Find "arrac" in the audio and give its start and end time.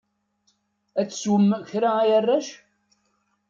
2.17-2.47